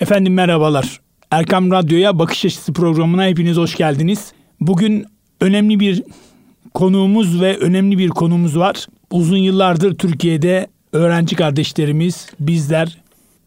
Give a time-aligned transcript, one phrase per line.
[0.00, 1.00] Efendim merhabalar.
[1.30, 4.32] Erkam Radyo'ya Bakış Açısı programına hepiniz hoş geldiniz.
[4.60, 5.06] Bugün
[5.40, 6.02] önemli bir
[6.74, 8.86] konuğumuz ve önemli bir konumuz var.
[9.10, 12.98] Uzun yıllardır Türkiye'de öğrenci kardeşlerimiz, bizler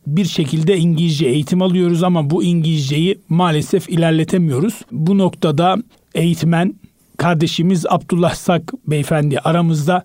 [0.08, 4.82] bir şekilde İngilizce eğitim alıyoruz ama bu İngilizceyi maalesef ilerletemiyoruz.
[4.92, 5.78] Bu noktada
[6.16, 6.76] eğitmen
[7.18, 10.04] kardeşimiz Abdullah Sak beyefendi aramızda.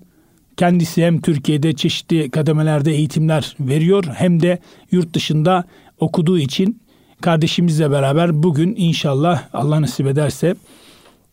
[0.57, 4.59] Kendisi hem Türkiye'de çeşitli kademelerde eğitimler veriyor hem de
[4.91, 5.65] yurt dışında
[6.01, 6.83] okuduğu için
[7.21, 10.55] kardeşimizle beraber bugün inşallah Allah nasip ederse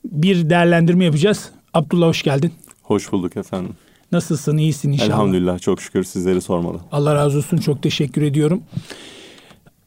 [0.05, 1.49] bir değerlendirme yapacağız.
[1.73, 2.54] Abdullah hoş geldin.
[2.84, 3.73] Hoş bulduk efendim.
[4.12, 4.57] Nasılsın?
[4.57, 5.09] İyisin inşallah.
[5.09, 6.77] Elhamdülillah çok şükür sizleri sormalı.
[6.91, 7.57] Allah razı olsun.
[7.57, 8.63] Çok teşekkür ediyorum.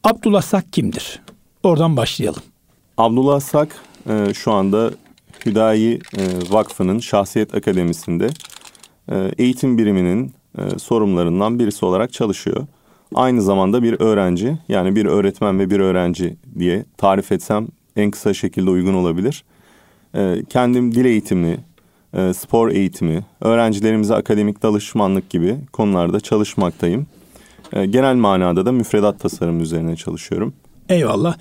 [0.05, 1.21] Abdullah Sak kimdir?
[1.63, 2.43] Oradan başlayalım.
[2.99, 3.69] Abdullah Sak
[4.09, 4.91] e, şu anda
[5.47, 8.31] Hüdayi e, Vakfı'nın Şahsiyet Akademisi'nde
[9.13, 12.67] e, eğitim biriminin e, sorumlularından birisi olarak çalışıyor.
[13.15, 18.35] Aynı zamanda bir öğrenci yani bir öğretmen ve bir öğrenci diye tarif etsem en kısa
[18.35, 19.45] şekilde uygun olabilir.
[20.15, 21.59] E, kendim dil eğitimi,
[22.15, 27.07] e, spor eğitimi, öğrencilerimize akademik danışmanlık gibi konularda çalışmaktayım.
[27.73, 30.53] E, genel manada da müfredat tasarım üzerine çalışıyorum.
[30.89, 31.37] Eyvallah.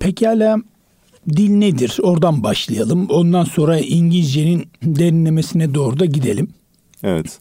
[0.00, 0.56] Pekala
[1.28, 1.96] dil nedir?
[2.02, 3.06] Oradan başlayalım.
[3.10, 6.48] Ondan sonra İngilizcenin derinlemesine doğru da gidelim.
[7.02, 7.38] Evet.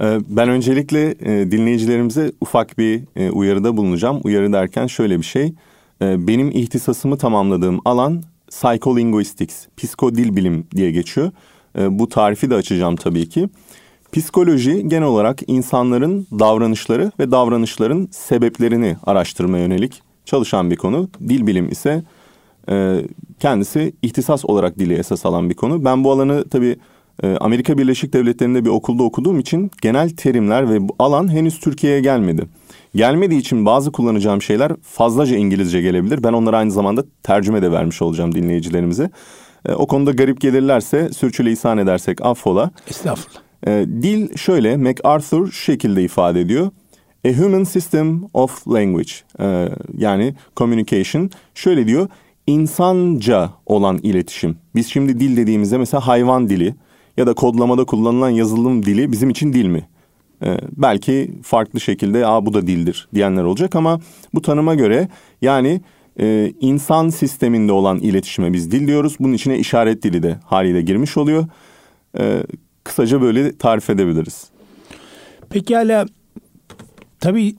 [0.00, 4.20] E, ben öncelikle e, dinleyicilerimize ufak bir e, uyarıda bulunacağım.
[4.24, 5.52] Uyarı derken şöyle bir şey.
[6.00, 11.30] Benim ihtisasımı tamamladığım alan Psycholinguistics, psikodil bilim diye geçiyor.
[11.78, 13.48] Bu tarifi de açacağım tabii ki.
[14.12, 21.08] Psikoloji genel olarak insanların davranışları ve davranışların sebeplerini araştırmaya yönelik çalışan bir konu.
[21.28, 22.02] Dil bilim ise
[23.40, 25.84] kendisi ihtisas olarak dili esas alan bir konu.
[25.84, 26.76] Ben bu alanı tabii ee,
[27.40, 32.46] Amerika Birleşik Devletleri'nde bir okulda okuduğum için genel terimler ve bu alan henüz Türkiye'ye gelmedi.
[32.94, 36.22] Gelmediği için bazı kullanacağım şeyler fazlaca İngilizce gelebilir.
[36.22, 39.10] Ben onlara aynı zamanda tercüme de vermiş olacağım dinleyicilerimize.
[39.66, 42.70] Ee, o konuda garip gelirlerse sürçülisan edersek affola.
[42.88, 43.40] Estağfurullah.
[43.66, 46.70] Ee, dil şöyle MacArthur şu şekilde ifade ediyor.
[47.26, 49.10] A human system of language
[49.98, 52.08] yani communication şöyle diyor
[52.46, 54.56] insanca olan iletişim.
[54.74, 56.74] Biz şimdi dil dediğimizde mesela hayvan dili,
[57.20, 59.88] ya da kodlamada kullanılan yazılım dili bizim için dil mi?
[60.42, 64.00] Ee, belki farklı şekilde Aa, bu da dildir diyenler olacak ama
[64.34, 65.08] bu tanıma göre
[65.42, 65.80] yani
[66.20, 69.16] e, insan sisteminde olan iletişime biz dil diyoruz.
[69.20, 71.46] Bunun içine işaret dili de haliyle girmiş oluyor.
[72.18, 72.42] Ee,
[72.84, 74.44] kısaca böyle tarif edebiliriz.
[75.50, 76.06] Peki hala
[77.20, 77.54] tabii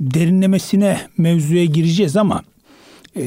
[0.00, 2.42] derinlemesine mevzuya gireceğiz ama
[3.16, 3.24] e,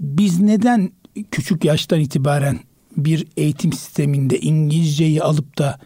[0.00, 0.90] biz neden
[1.30, 2.58] küçük yaştan itibaren
[2.96, 5.78] bir eğitim sisteminde İngilizceyi alıp da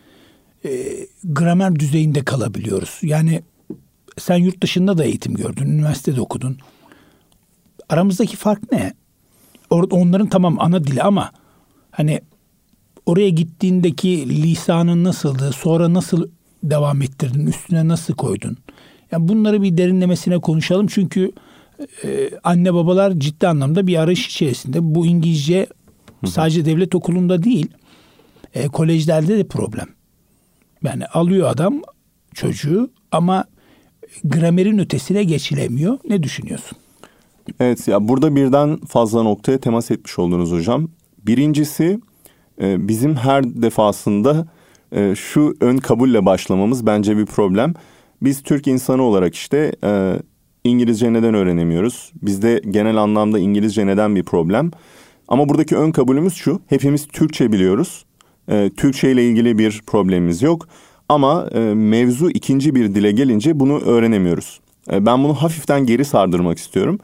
[0.64, 0.70] e,
[1.24, 2.98] gramer düzeyinde kalabiliyoruz.
[3.02, 3.42] Yani
[4.18, 6.58] sen yurt dışında da eğitim gördün, üniversitede okudun.
[7.88, 8.94] Aramızdaki fark ne?
[9.70, 11.32] Or- onların tamam ana dili ama
[11.90, 12.20] hani
[13.06, 16.28] oraya gittiğindeki lisanın nasıldı, sonra nasıl
[16.62, 18.56] devam ettirdin, üstüne nasıl koydun?
[19.12, 21.32] Yani bunları bir derinlemesine konuşalım çünkü
[22.04, 24.94] e, anne babalar ciddi anlamda bir arayış içerisinde.
[24.94, 25.66] Bu İngilizce
[26.26, 27.68] Sadece devlet okulunda değil,
[28.54, 29.86] e, kolejlerde de problem.
[30.82, 31.82] Yani alıyor adam
[32.34, 33.44] çocuğu ama
[34.24, 35.98] gramerin ötesine geçilemiyor.
[36.08, 36.78] Ne düşünüyorsun?
[37.60, 40.88] Evet ya burada birden fazla noktaya temas etmiş oldunuz hocam.
[41.26, 42.00] Birincisi
[42.60, 44.46] e, bizim her defasında
[44.92, 47.74] e, şu ön kabulle başlamamız bence bir problem.
[48.22, 50.16] Biz Türk insanı olarak işte e,
[50.64, 52.12] İngilizce neden öğrenemiyoruz?
[52.22, 54.70] Bizde genel anlamda İngilizce neden bir problem?
[55.28, 56.60] Ama buradaki ön kabulümüz şu.
[56.66, 58.04] Hepimiz Türkçe biliyoruz.
[58.48, 60.68] E, Türkçe ile ilgili bir problemimiz yok.
[61.08, 64.60] Ama e, mevzu ikinci bir dile gelince bunu öğrenemiyoruz.
[64.92, 66.98] E, ben bunu hafiften geri sardırmak istiyorum.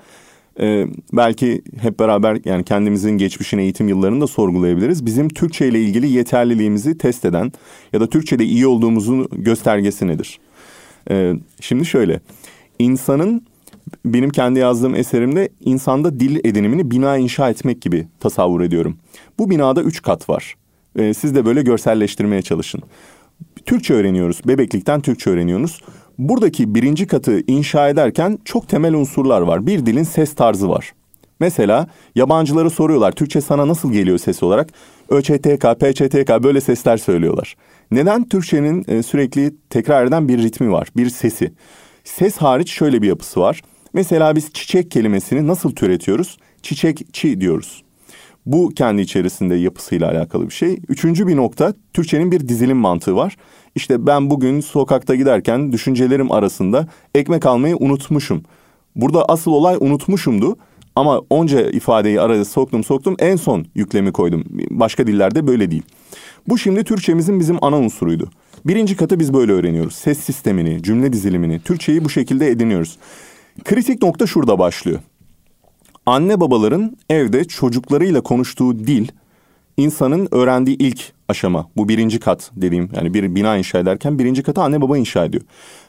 [0.60, 5.06] E, belki hep beraber yani kendimizin geçmişin eğitim yıllarını da sorgulayabiliriz.
[5.06, 7.52] Bizim Türkçe ile ilgili yeterliliğimizi test eden
[7.92, 10.40] ya da Türkçe'de iyi olduğumuzun göstergesi nedir?
[11.10, 12.20] E, şimdi şöyle,
[12.78, 13.42] insanın
[14.04, 18.96] benim kendi yazdığım eserimde insanda dil edinimini bina inşa etmek gibi tasavvur ediyorum.
[19.38, 20.54] Bu binada üç kat var.
[20.98, 22.82] Ee, siz de böyle görselleştirmeye çalışın.
[23.66, 24.40] Türkçe öğreniyoruz.
[24.46, 25.80] Bebeklikten Türkçe öğreniyoruz.
[26.18, 29.66] Buradaki birinci katı inşa ederken çok temel unsurlar var.
[29.66, 30.92] Bir dilin ses tarzı var.
[31.40, 34.68] Mesela yabancıları soruyorlar Türkçe sana nasıl geliyor ses olarak?
[35.08, 37.56] ÖÇTK, PÇTK böyle sesler söylüyorlar.
[37.90, 41.52] Neden Türkçenin e, sürekli tekrar eden bir ritmi var, bir sesi?
[42.04, 43.62] Ses hariç şöyle bir yapısı var.
[43.92, 46.38] Mesela biz çiçek kelimesini nasıl türetiyoruz?
[46.62, 47.82] Çiçekçi diyoruz.
[48.46, 50.78] Bu kendi içerisinde yapısıyla alakalı bir şey.
[50.88, 53.36] Üçüncü bir nokta Türkçenin bir dizilim mantığı var.
[53.74, 58.42] İşte ben bugün sokakta giderken düşüncelerim arasında ekmek almayı unutmuşum.
[58.96, 60.56] Burada asıl olay unutmuşumdu.
[60.96, 64.44] Ama onca ifadeyi arada soktum soktum en son yüklemi koydum.
[64.70, 65.82] Başka dillerde böyle değil.
[66.48, 68.30] Bu şimdi Türkçemizin bizim ana unsuruydu.
[68.64, 69.94] Birinci katı biz böyle öğreniyoruz.
[69.94, 72.98] Ses sistemini, cümle dizilimini, Türkçeyi bu şekilde ediniyoruz.
[73.64, 75.00] Kritik nokta şurada başlıyor.
[76.06, 79.08] Anne babaların evde çocuklarıyla konuştuğu dil
[79.76, 81.68] insanın öğrendiği ilk aşama.
[81.76, 85.42] Bu birinci kat dediğim yani bir bina inşa ederken birinci katı anne baba inşa ediyor.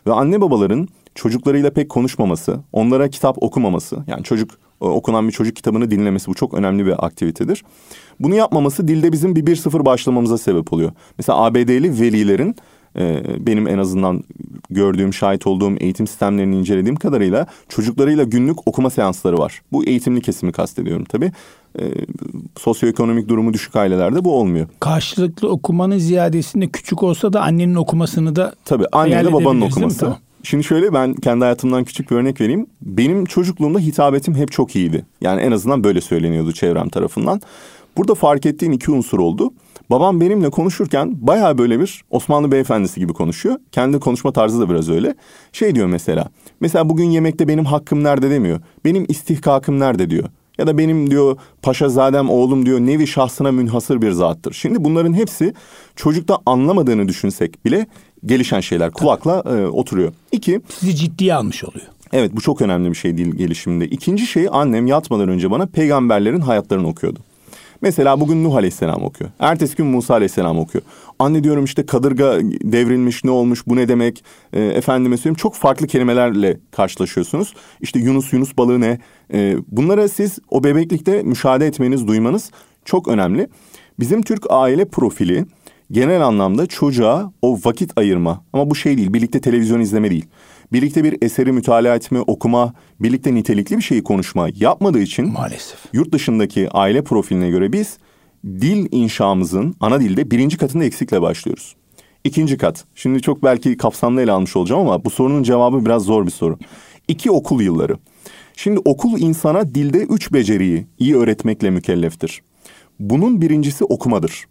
[0.07, 5.91] Ve anne babaların çocuklarıyla pek konuşmaması, onlara kitap okumaması yani çocuk okunan bir çocuk kitabını
[5.91, 7.63] dinlemesi bu çok önemli bir aktivitedir.
[8.19, 10.91] Bunu yapmaması dilde bizim bir 1-0 başlamamıza sebep oluyor.
[11.17, 12.55] Mesela ABD'li velilerin
[12.99, 14.23] e, benim en azından
[14.69, 19.61] gördüğüm, şahit olduğum eğitim sistemlerini incelediğim kadarıyla çocuklarıyla günlük okuma seansları var.
[19.71, 21.31] Bu eğitimli kesimi kastediyorum tabii.
[21.79, 21.83] E,
[22.57, 24.67] sosyoekonomik durumu düşük ailelerde bu olmuyor.
[24.79, 29.99] Karşılıklı okumanın ziyadesinde küçük olsa da annenin okumasını da Tabii anneyle babanın okuması.
[29.99, 30.17] Tamam.
[30.43, 32.67] Şimdi şöyle ben kendi hayatımdan küçük bir örnek vereyim.
[32.81, 35.05] Benim çocukluğumda hitabetim hep çok iyiydi.
[35.21, 37.41] Yani en azından böyle söyleniyordu çevrem tarafından.
[37.97, 39.53] Burada fark ettiğim iki unsur oldu.
[39.89, 43.55] Babam benimle konuşurken bayağı böyle bir Osmanlı beyefendisi gibi konuşuyor.
[43.71, 45.15] Kendi konuşma tarzı da biraz öyle.
[45.51, 46.29] Şey diyor mesela.
[46.59, 48.59] Mesela bugün yemekte benim hakkım nerede demiyor.
[48.85, 50.29] Benim istihkakım nerede diyor.
[50.57, 54.53] Ya da benim diyor paşazadem oğlum diyor nevi şahsına münhasır bir zattır.
[54.53, 55.53] Şimdi bunların hepsi
[55.95, 57.87] çocukta anlamadığını düşünsek bile
[58.25, 60.13] gelişen şeyler kulakla e, oturuyor.
[60.31, 60.61] İki.
[60.69, 61.85] Sizi ciddiye almış oluyor.
[62.13, 63.87] Evet bu çok önemli bir şey dil gelişiminde.
[63.87, 67.19] İkinci şey annem yatmadan önce bana peygamberlerin hayatlarını okuyordu.
[67.83, 69.31] Mesela bugün Nuh Aleyhisselam okuyor.
[69.39, 70.83] Ertesi gün Musa Aleyhisselam okuyor.
[71.19, 74.23] Anne diyorum işte kadırga devrilmiş ne olmuş bu ne demek?
[74.53, 77.53] E, efendime söyleyeyim çok farklı kelimelerle karşılaşıyorsunuz.
[77.81, 78.99] İşte Yunus Yunus balığı ne?
[79.33, 82.51] E, bunlara siz o bebeklikte müşahede etmeniz duymanız
[82.85, 83.47] çok önemli.
[83.99, 85.45] Bizim Türk aile profili
[85.91, 90.25] genel anlamda çocuğa o vakit ayırma ama bu şey değil birlikte televizyon izleme değil.
[90.73, 96.11] Birlikte bir eseri mütalaa etme, okuma, birlikte nitelikli bir şeyi konuşma yapmadığı için maalesef yurt
[96.11, 97.97] dışındaki aile profiline göre biz
[98.45, 101.75] dil inşamızın ana dilde birinci katında eksikle başlıyoruz.
[102.23, 102.85] İkinci kat.
[102.95, 106.57] Şimdi çok belki kapsamlı ele almış olacağım ama bu sorunun cevabı biraz zor bir soru.
[107.07, 107.97] İki okul yılları.
[108.55, 112.41] Şimdi okul insana dilde üç beceriyi iyi öğretmekle mükelleftir.
[112.99, 114.45] Bunun birincisi okumadır.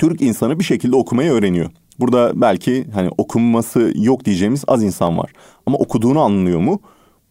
[0.00, 1.70] Türk insanı bir şekilde okumayı öğreniyor.
[1.98, 5.32] Burada belki hani okunması yok diyeceğimiz az insan var.
[5.66, 6.80] Ama okuduğunu anlıyor mu?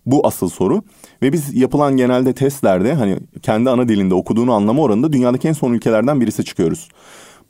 [0.05, 0.83] Bu asıl soru.
[1.21, 5.73] Ve biz yapılan genelde testlerde hani kendi ana dilinde okuduğunu anlama oranında dünyadaki en son
[5.73, 6.89] ülkelerden birisi çıkıyoruz.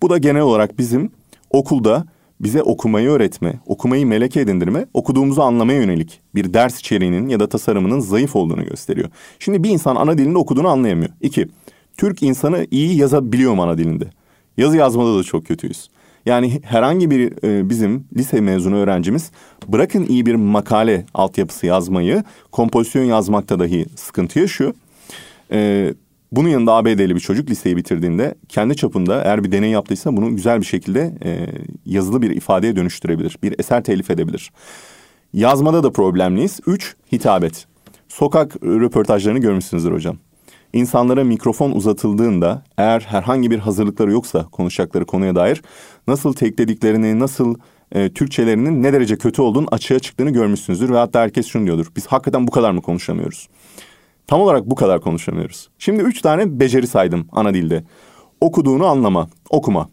[0.01, 1.11] Bu da genel olarak bizim
[1.49, 2.05] okulda
[2.41, 7.99] bize okumayı öğretme, okumayı meleke edindirme, okuduğumuzu anlamaya yönelik bir ders içeriğinin ya da tasarımının
[7.99, 9.09] zayıf olduğunu gösteriyor.
[9.39, 11.09] Şimdi bir insan ana dilinde okuduğunu anlayamıyor.
[11.21, 11.47] İki,
[11.97, 14.18] Türk insanı iyi yazabiliyor mu ana dilinde?
[14.59, 15.89] Yazı yazmada da çok kötüyüz.
[16.25, 19.31] Yani herhangi bir e, bizim lise mezunu öğrencimiz
[19.67, 24.73] bırakın iyi bir makale altyapısı yazmayı, kompozisyon yazmakta dahi sıkıntı yaşıyor.
[25.51, 25.93] E,
[26.31, 30.61] bunun yanında ABD'li bir çocuk liseyi bitirdiğinde kendi çapında eğer bir deney yaptıysa bunu güzel
[30.61, 31.47] bir şekilde e,
[31.85, 33.37] yazılı bir ifadeye dönüştürebilir.
[33.43, 34.51] Bir eser telif edebilir.
[35.33, 36.59] Yazmada da problemliyiz.
[36.67, 37.65] Üç, hitabet.
[38.07, 40.17] Sokak röportajlarını görmüşsünüzdür hocam.
[40.73, 45.61] İnsanlara mikrofon uzatıldığında eğer herhangi bir hazırlıkları yoksa konuşacakları konuya dair
[46.07, 47.55] nasıl teklediklerini, nasıl
[47.91, 50.89] e, Türkçelerinin ne derece kötü olduğunu açığa çıktığını görmüşsünüzdür.
[50.89, 51.87] Ve hatta herkes şunu diyordur.
[51.95, 53.47] Biz hakikaten bu kadar mı konuşamıyoruz?
[54.27, 55.69] Tam olarak bu kadar konuşamıyoruz.
[55.79, 57.83] Şimdi üç tane beceri saydım ana dilde.
[58.41, 59.89] Okuduğunu anlama, okuma.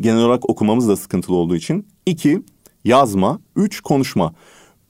[0.00, 1.86] Genel olarak okumamız da sıkıntılı olduğu için.
[2.06, 2.42] İki,
[2.84, 3.40] yazma.
[3.56, 4.34] Üç, konuşma.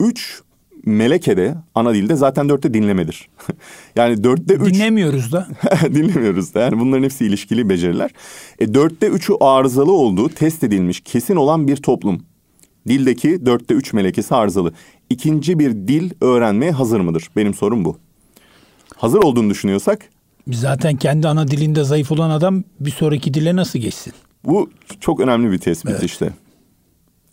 [0.01, 0.43] Üç
[0.87, 3.29] Meleke'de ana dilde zaten dörtte dinlemedir.
[3.97, 4.75] yani dörtte üç...
[4.75, 5.49] Dinlemiyoruz da.
[5.95, 6.61] dinlemiyoruz da.
[6.61, 8.11] Yani bunların hepsi ilişkili beceriler.
[8.59, 12.23] E, dörtte üçü arızalı olduğu test edilmiş kesin olan bir toplum.
[12.89, 14.73] Dildeki dörtte üç melekesi arızalı.
[15.11, 17.31] İkinci bir dil öğrenmeye hazır mıdır?
[17.37, 17.99] Benim sorum bu.
[18.97, 20.09] Hazır olduğunu düşünüyorsak...
[20.53, 24.13] Zaten kendi ana dilinde zayıf olan adam bir sonraki dile nasıl geçsin?
[24.45, 24.71] Bu
[25.01, 26.03] çok önemli bir tespit evet.
[26.03, 26.33] işte.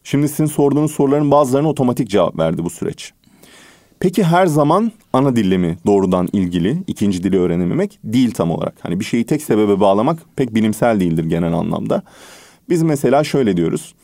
[0.03, 3.13] Şimdi sizin sorduğunuz soruların bazılarına otomatik cevap verdi bu süreç.
[3.99, 7.99] Peki her zaman ana dille mi doğrudan ilgili ikinci dili öğrenememek?
[8.03, 8.75] Değil tam olarak.
[8.81, 12.03] Hani bir şeyi tek sebebe bağlamak pek bilimsel değildir genel anlamda.
[12.69, 13.95] Biz mesela şöyle diyoruz.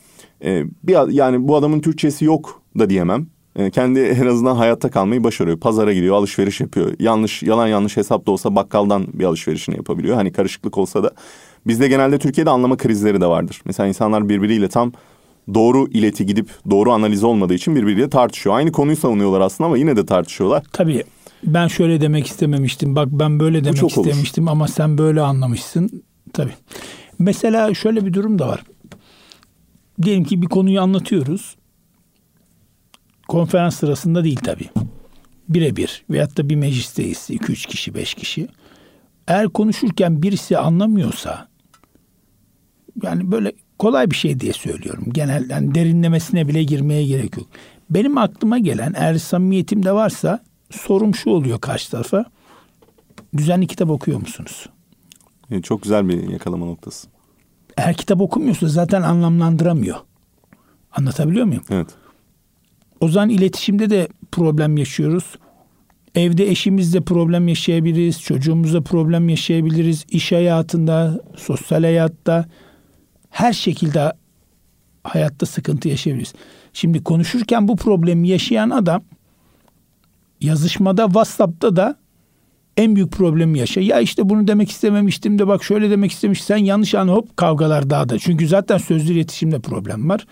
[0.44, 3.26] E, bir yani bu adamın Türkçesi yok da diyemem.
[3.56, 5.60] E, kendi en azından hayatta kalmayı başarıyor.
[5.60, 6.94] Pazara gidiyor, alışveriş yapıyor.
[6.98, 10.16] Yanlış, yalan yanlış hesap da olsa bakkaldan bir alışverişini yapabiliyor.
[10.16, 11.10] Hani karışıklık olsa da.
[11.66, 13.62] Bizde genelde Türkiye'de anlama krizleri de vardır.
[13.64, 14.92] Mesela insanlar birbiriyle tam
[15.54, 18.56] doğru ileti gidip doğru analiz olmadığı için birbiriyle tartışıyor.
[18.56, 20.64] Aynı konuyu savunuyorlar aslında ama yine de tartışıyorlar.
[20.72, 21.04] Tabii
[21.44, 22.96] ben şöyle demek istememiştim.
[22.96, 24.52] Bak ben böyle demek istemiştim olur.
[24.52, 26.02] ama sen böyle anlamışsın.
[26.32, 26.54] Tabii.
[27.18, 28.64] Mesela şöyle bir durum da var.
[30.02, 31.56] Diyelim ki bir konuyu anlatıyoruz.
[33.28, 34.68] Konferans sırasında değil tabii.
[35.48, 38.48] birebir veyahut da bir meclisteyiz iki üç kişi beş kişi.
[39.28, 41.48] Eğer konuşurken birisi anlamıyorsa
[43.02, 45.04] yani böyle kolay bir şey diye söylüyorum.
[45.12, 47.46] Genel yani derinlemesine bile girmeye gerek yok.
[47.90, 52.24] Benim aklıma gelen eğer samimiyetim de varsa sorum şu oluyor karşı tarafa.
[53.36, 54.66] Düzenli kitap okuyor musunuz?
[55.50, 57.08] E, çok güzel bir yakalama noktası.
[57.76, 59.96] Eğer kitap okumuyorsa zaten anlamlandıramıyor.
[60.92, 61.62] Anlatabiliyor muyum?
[61.70, 61.88] Evet.
[63.00, 65.24] O zaman iletişimde de problem yaşıyoruz.
[66.14, 72.48] Evde eşimizle problem yaşayabiliriz, çocuğumuzla problem yaşayabiliriz, iş hayatında, sosyal hayatta
[73.34, 74.12] her şekilde
[75.04, 76.34] hayatta sıkıntı yaşayabiliriz.
[76.72, 79.02] Şimdi konuşurken bu problemi yaşayan adam
[80.40, 81.96] yazışmada WhatsApp'ta da
[82.76, 83.80] en büyük problemi yaşa.
[83.80, 86.44] Ya işte bunu demek istememiştim de bak şöyle demek istemiş.
[86.44, 88.18] Sen yanlış an hop kavgalar daha da.
[88.18, 90.26] Çünkü zaten sözlü iletişimde problem var.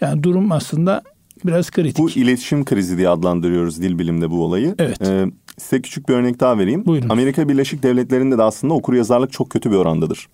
[0.00, 1.02] Yani durum aslında
[1.46, 1.98] biraz kritik.
[1.98, 4.74] Bu iletişim krizi diye adlandırıyoruz dil bilimde bu olayı.
[4.78, 5.02] Evet.
[5.02, 5.26] Ee,
[5.58, 6.86] size küçük bir örnek daha vereyim.
[6.86, 7.08] Buyurun.
[7.08, 10.28] Amerika Birleşik Devletleri'nde de aslında okur yazarlık çok kötü bir orandadır.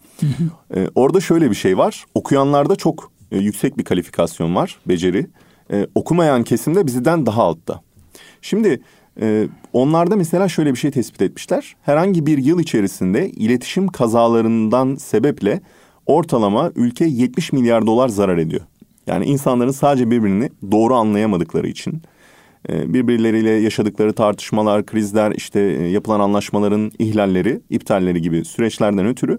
[0.75, 2.05] Ee, orada şöyle bir şey var.
[2.15, 5.27] Okuyanlarda çok e, yüksek bir kalifikasyon var, beceri.
[5.73, 7.81] E, okumayan kesimde bizden daha altta.
[8.43, 8.81] Şimdi
[9.21, 11.77] e, onlarda mesela şöyle bir şey tespit etmişler.
[11.83, 15.61] Herhangi bir yıl içerisinde iletişim kazalarından sebeple
[16.07, 18.63] ortalama ülke 70 milyar dolar zarar ediyor.
[19.07, 22.03] Yani insanların sadece birbirini doğru anlayamadıkları için
[22.69, 29.39] e, birbirleriyle yaşadıkları tartışmalar, krizler, işte e, yapılan anlaşmaların ihlalleri, iptalleri gibi süreçlerden ötürü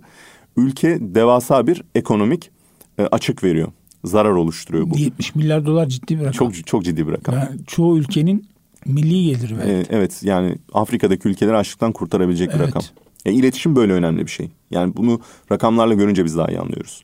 [0.58, 2.52] ülke devasa bir ekonomik
[3.00, 3.68] e, açık veriyor.
[4.04, 4.98] Zarar oluşturuyor bu.
[4.98, 6.32] 70 milyar dolar ciddi bir rakam.
[6.32, 7.36] Çok çok ciddi bir rakam.
[7.36, 8.48] Yani çoğu ülkenin
[8.86, 12.68] milli geliri Ee, evet yani Afrika'daki ülkeleri açlıktan kurtarabilecek bir Evet.
[12.68, 12.84] rakam.
[13.26, 14.50] Ya, iletişim böyle önemli bir şey.
[14.72, 15.22] Yani bunu
[15.52, 17.04] rakamlarla görünce biz daha iyi anlıyoruz.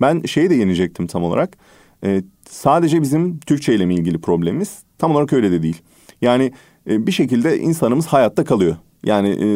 [0.00, 1.56] Ben şeyi de yenecektim tam olarak.
[2.04, 4.78] Ee, sadece bizim Türkçe ile mi ilgili problemimiz?
[4.98, 5.82] Tam olarak öyle de değil.
[6.22, 6.52] Yani
[6.90, 8.76] e, bir şekilde insanımız hayatta kalıyor.
[9.04, 9.46] Yani e,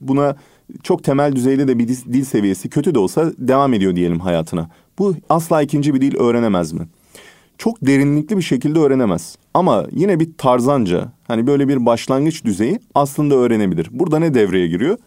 [0.00, 0.36] buna
[0.82, 4.70] çok temel düzeyde de bir dil, seviyesi kötü de olsa devam ediyor diyelim hayatına.
[4.98, 6.88] Bu asla ikinci bir dil öğrenemez mi?
[7.58, 9.36] çok derinlikli bir şekilde öğrenemez.
[9.54, 13.88] Ama yine bir tarzanca hani böyle bir başlangıç düzeyi aslında öğrenebilir.
[13.90, 14.98] Burada ne devreye giriyor?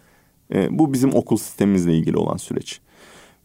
[0.54, 2.80] Ee, bu bizim okul sistemimizle ilgili olan süreç.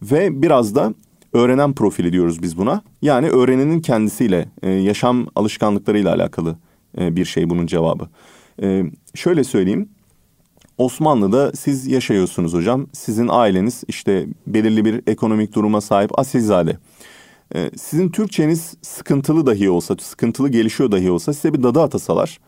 [0.03, 0.95] Ve biraz da
[1.37, 2.83] öğrenen profili diyoruz biz buna.
[3.03, 6.57] Yani öğrenenin kendisiyle, e, yaşam alışkanlıklarıyla alakalı
[6.99, 8.09] e, bir şey bunun cevabı.
[8.63, 8.83] E,
[9.15, 9.89] şöyle söyleyeyim.
[10.79, 12.87] Osmanlı'da siz yaşıyorsunuz hocam.
[12.93, 16.77] Sizin aileniz işte belirli bir ekonomik duruma sahip asilzade.
[17.55, 22.39] Ee, sizin Türkçeniz sıkıntılı dahi olsa, sıkıntılı gelişiyor dahi olsa size bir dadı atasalar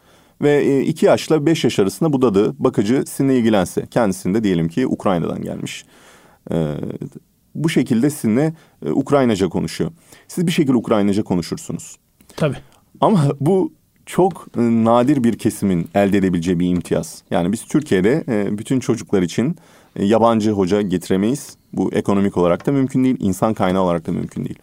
[0.42, 4.86] ve e, iki yaşla beş yaş arasında bu dadı bakıcı sizinle ilgilense, kendisinde diyelim ki
[4.86, 5.84] Ukrayna'dan gelmiş.
[6.50, 6.74] Ee,
[7.64, 8.54] bu şekilde sizinle
[8.86, 9.90] e, Ukraynaca konuşuyor.
[10.28, 11.96] Siz bir şekilde Ukraynaca konuşursunuz.
[12.36, 12.56] Tabii.
[13.00, 13.72] Ama bu
[14.06, 17.22] çok e, nadir bir kesimin elde edebileceği bir imtiyaz.
[17.30, 19.56] Yani biz Türkiye'de e, bütün çocuklar için
[19.96, 21.56] e, yabancı hoca getiremeyiz.
[21.72, 24.58] Bu ekonomik olarak da mümkün değil, insan kaynağı olarak da mümkün değil.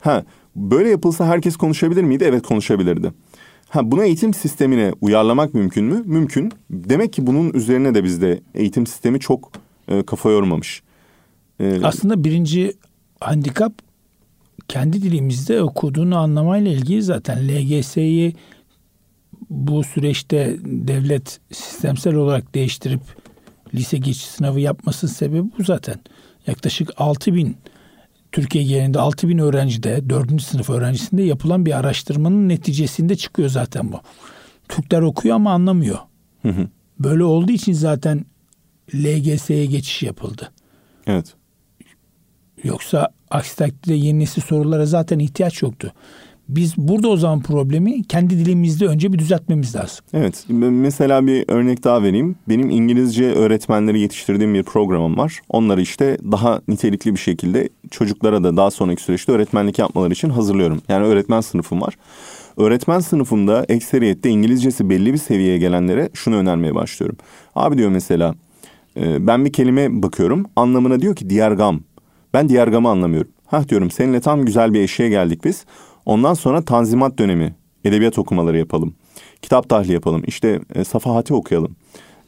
[0.00, 0.24] Ha,
[0.56, 2.24] böyle yapılsa herkes konuşabilir miydi?
[2.28, 3.12] Evet konuşabilirdi.
[3.68, 6.02] Ha, buna eğitim sistemine uyarlamak mümkün mü?
[6.04, 6.52] Mümkün.
[6.70, 9.52] Demek ki bunun üzerine de bizde eğitim sistemi çok
[9.88, 10.82] e, kafa yormamış.
[11.60, 12.72] E, Aslında birinci
[13.20, 13.72] handikap
[14.68, 18.34] kendi dilimizde okuduğunu anlamayla ilgili zaten LGS'yi
[19.50, 23.00] bu süreçte devlet sistemsel olarak değiştirip
[23.74, 26.00] lise geçiş sınavı yapmasının sebebi bu zaten.
[26.46, 27.56] Yaklaşık 6 bin
[28.32, 30.42] Türkiye genelinde 6 bin öğrencide 4.
[30.42, 34.00] sınıf öğrencisinde yapılan bir araştırmanın neticesinde çıkıyor zaten bu.
[34.68, 35.98] Türkler okuyor ama anlamıyor.
[36.42, 36.68] Hı hı.
[36.98, 38.24] Böyle olduğu için zaten
[38.94, 40.52] LGS'ye geçiş yapıldı.
[41.06, 41.34] Evet.
[42.66, 45.92] Yoksa aksi takdirde yeni nesil sorulara zaten ihtiyaç yoktu.
[46.48, 50.04] Biz burada o zaman problemi kendi dilimizde önce bir düzeltmemiz lazım.
[50.12, 50.44] Evet.
[50.48, 52.36] Mesela bir örnek daha vereyim.
[52.48, 55.40] Benim İngilizce öğretmenleri yetiştirdiğim bir programım var.
[55.48, 60.82] Onları işte daha nitelikli bir şekilde çocuklara da daha sonraki süreçte öğretmenlik yapmaları için hazırlıyorum.
[60.88, 61.94] Yani öğretmen sınıfım var.
[62.56, 67.16] Öğretmen sınıfımda ekseriyette İngilizcesi belli bir seviyeye gelenlere şunu önermeye başlıyorum.
[67.54, 68.34] Abi diyor mesela
[68.96, 71.80] ben bir kelime bakıyorum anlamına diyor ki diğergam.
[72.36, 73.30] Ben diğergamı anlamıyorum.
[73.46, 75.64] Hah diyorum seninle tam güzel bir eşiğe geldik biz.
[76.06, 78.94] Ondan sonra tanzimat dönemi edebiyat okumaları yapalım.
[79.42, 80.22] Kitap tahliye yapalım.
[80.26, 81.76] İşte e, Safahati okuyalım.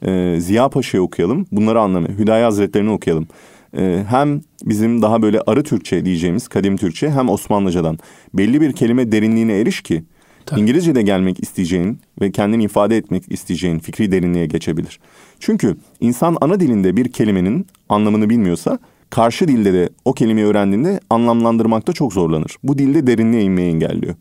[0.07, 1.47] E, Ziya Paşa'yı okuyalım.
[1.53, 2.19] Bunları anlamaya.
[2.19, 3.29] Hüdayi Hazretlerini okuyalım.
[3.77, 7.99] E, hem bizim daha böyle arı Türkçe diyeceğimiz kadim Türkçe hem Osmanlıcadan
[8.35, 10.05] belli bir kelime derinliğine eriş ki
[10.47, 10.61] Tabii.
[10.61, 15.01] İngilizce'de gelmek isteyeceğin ve kendini ifade etmek isteyeceğin fikri derinliğe geçebilir.
[15.41, 18.79] Çünkü insan ana dilinde bir kelimenin anlamını bilmiyorsa
[19.11, 22.57] karşı dilde de o kelimeyi öğrendiğinde anlamlandırmakta çok zorlanır.
[22.63, 24.15] Bu dilde derinliğe inmeyi engelliyor.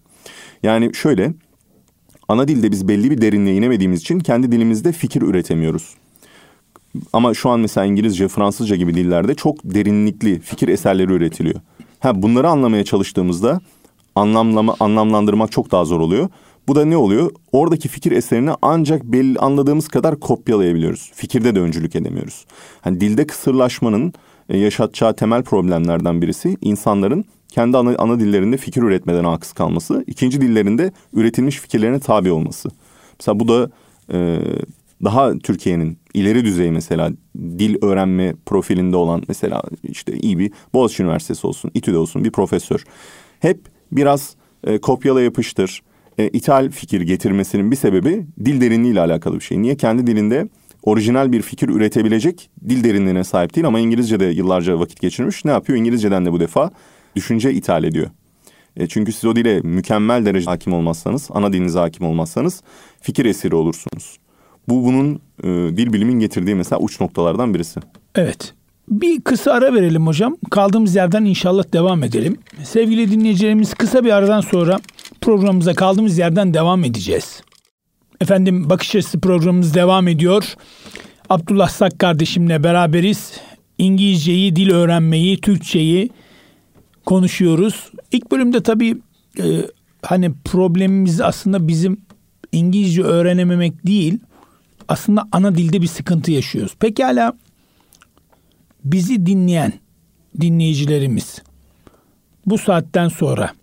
[0.64, 1.34] Yani şöyle
[2.28, 5.96] ana dilde biz belli bir derinliğe inemediğimiz için kendi dilimizde fikir üretemiyoruz.
[7.14, 11.62] Ama şu an mesela İngilizce, Fransızca gibi dillerde çok derinlikli fikir eserleri üretiliyor.
[12.00, 13.62] Ha bunları anlamaya çalıştığımızda
[14.16, 16.30] anlamlama anlamlandırmak çok daha zor oluyor.
[16.68, 17.32] Bu da ne oluyor?
[17.52, 21.12] Oradaki fikir eserini ancak belli anladığımız kadar kopyalayabiliyoruz.
[21.16, 22.46] Fikirde de öncülük edemiyoruz.
[22.82, 24.14] Hani dilde kısırlaşmanın
[24.50, 30.04] yaşatacağı temel problemlerden birisi insanların kendi ana, ana dillerinde fikir üretmeden akız kalması.
[30.08, 32.70] ikinci dillerinde üretilmiş fikirlerine tabi olması.
[33.20, 33.70] Mesela bu da
[34.14, 34.40] e,
[35.04, 41.48] daha Türkiye'nin ileri düzey mesela dil öğrenme profilinde olan mesela işte iyi bir Boğaziçi Üniversitesi
[41.48, 42.84] olsun, İTÜ'de olsun bir profesör.
[43.40, 43.60] Hep
[43.92, 45.82] biraz e, kopyala yapıştır,
[46.18, 49.62] e, ithal fikir getirmesinin bir sebebi dil derinliği ile alakalı bir şey.
[49.62, 49.78] Niye?
[49.78, 50.48] Kendi dilinde
[50.84, 55.46] orijinal bir fikir üretebilecek dil derinliğine sahip değil ama İngilizce'de yıllarca vakit geçirmiş.
[55.46, 55.80] Ne yapıyor?
[55.80, 56.72] İngilizceden de bu defa
[57.16, 58.10] düşünce ithal ediyor.
[58.78, 62.62] E, çünkü siz o dile mükemmel derece hakim olmazsanız, ana dilinize hakim olmazsanız
[63.02, 64.18] fikir esiri olursunuz.
[64.70, 67.80] Bu bunun e, dil bilimin getirdiği mesela uç noktalardan birisi.
[68.16, 68.54] Evet.
[68.90, 70.38] Bir kısa ara verelim hocam.
[70.52, 72.38] Kaldığımız yerden inşallah devam edelim.
[72.64, 74.80] Sevgili dinleyicilerimiz kısa bir aradan sonra
[75.22, 77.42] programımıza kaldığımız yerden devam edeceğiz.
[78.22, 80.56] Efendim Bakış Açısı programımız devam ediyor.
[81.30, 83.34] Abdullah Sak kardeşimle beraberiz.
[83.78, 86.10] İngilizceyi, dil öğrenmeyi, Türkçeyi
[87.06, 87.92] konuşuyoruz.
[88.12, 88.98] İlk bölümde tabii
[89.40, 89.46] e,
[90.02, 92.02] hani problemimiz aslında bizim
[92.52, 94.20] İngilizce öğrenememek değil.
[94.88, 96.76] Aslında ana dilde bir sıkıntı yaşıyoruz.
[96.80, 97.34] Pekala
[98.84, 99.74] bizi dinleyen
[100.42, 101.42] dinleyicilerimiz
[102.46, 103.54] bu saatten sonra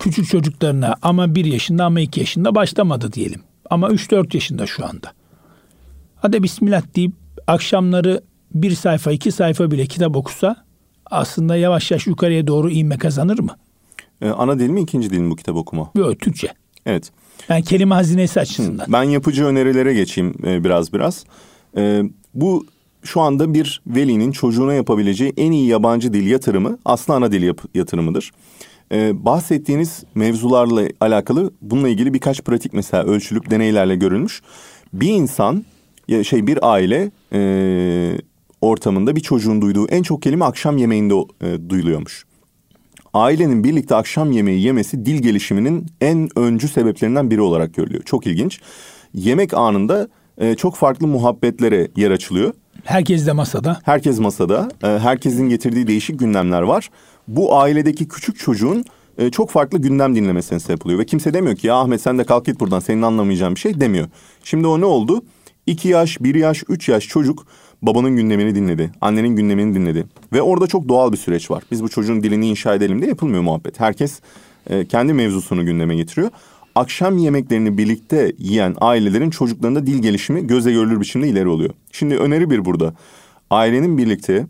[0.00, 3.42] küçük çocuklarına ama bir yaşında ama iki yaşında başlamadı diyelim.
[3.72, 5.12] Ama üç dört yaşında şu anda.
[6.16, 7.12] Hadi bismillah deyip
[7.46, 8.20] akşamları
[8.54, 10.64] bir sayfa iki sayfa bile kitap okusa
[11.10, 13.56] aslında yavaş yavaş yukarıya doğru inme kazanır mı?
[14.22, 15.90] Ee, ana dil mi ikinci dil mi bu kitap okuma?
[15.94, 16.48] Yok Türkçe.
[16.86, 17.12] Evet.
[17.48, 18.86] Yani kelime hazinesi açısından.
[18.92, 21.24] Ben yapıcı önerilere geçeyim e, biraz biraz.
[21.76, 22.02] E,
[22.34, 22.66] bu
[23.02, 28.32] şu anda bir velinin çocuğuna yapabileceği en iyi yabancı dil yatırımı aslında ana dil yatırımıdır.
[28.92, 34.42] Ee, bahsettiğiniz mevzularla alakalı bununla ilgili birkaç pratik mesela ölçülüp deneylerle görülmüş.
[34.92, 35.64] Bir insan
[36.08, 38.18] ya şey bir aile e,
[38.60, 42.24] ortamında bir çocuğun duyduğu en çok kelime akşam yemeğinde e, duyuluyormuş.
[43.14, 48.02] Ailenin birlikte akşam yemeği yemesi dil gelişiminin en öncü sebeplerinden biri olarak görülüyor.
[48.02, 48.60] Çok ilginç.
[49.14, 52.54] Yemek anında e, çok farklı muhabbetlere yer açılıyor.
[52.84, 53.78] Herkes de masada.
[53.84, 54.68] Herkes masada.
[54.82, 56.90] E, herkesin getirdiği değişik gündemler var.
[57.36, 58.84] Bu ailedeki küçük çocuğun
[59.18, 61.00] e, çok farklı gündem dinlemesine sebep oluyor.
[61.00, 63.80] Ve kimse demiyor ki ya Ahmet sen de kalk git buradan senin anlamayacağın bir şey
[63.80, 64.08] demiyor.
[64.44, 65.22] Şimdi o ne oldu?
[65.66, 67.46] İki yaş, bir yaş, üç yaş çocuk
[67.82, 68.90] babanın gündemini dinledi.
[69.00, 70.06] Annenin gündemini dinledi.
[70.32, 71.62] Ve orada çok doğal bir süreç var.
[71.70, 73.80] Biz bu çocuğun dilini inşa edelim de yapılmıyor muhabbet.
[73.80, 74.20] Herkes
[74.70, 76.30] e, kendi mevzusunu gündeme getiriyor.
[76.74, 81.70] Akşam yemeklerini birlikte yiyen ailelerin çocuklarında dil gelişimi göze görülür biçimde ileri oluyor.
[81.92, 82.94] Şimdi öneri bir burada.
[83.50, 84.46] Ailenin birlikte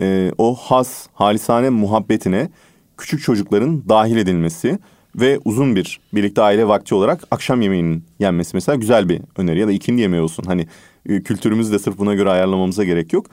[0.00, 2.48] e, o has, halisane muhabbetine
[2.96, 4.78] küçük çocukların dahil edilmesi
[5.16, 9.68] ve uzun bir birlikte aile vakti olarak akşam yemeğinin yenmesi mesela güzel bir öneri ya
[9.68, 10.44] da ikindi yemeği olsun.
[10.46, 10.66] Hani
[11.08, 13.26] e, kültürümüzü de sırf buna göre ayarlamamıza gerek yok.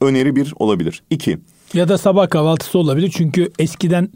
[0.00, 1.02] Öneri bir olabilir.
[1.10, 1.38] İki.
[1.74, 4.08] Ya da sabah kahvaltısı olabilir çünkü eskiden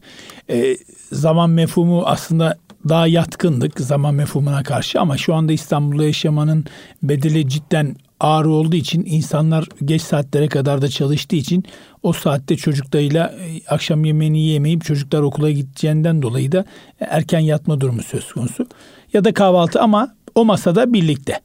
[0.51, 0.77] e,
[1.13, 2.59] zaman mefhumu aslında
[2.89, 6.65] daha yatkındık zaman mefhumuna karşı ama şu anda İstanbul'da yaşamanın
[7.03, 11.65] bedeli cidden ağır olduğu için insanlar geç saatlere kadar da çalıştığı için
[12.03, 16.65] o saatte çocuklarıyla e, akşam yemeğini yemeyip çocuklar okula gideceğinden dolayı da
[17.01, 18.67] erken yatma durumu söz konusu.
[19.13, 21.41] Ya da kahvaltı ama o masada birlikte.